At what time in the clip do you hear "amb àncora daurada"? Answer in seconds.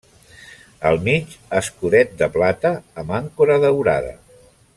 3.03-4.17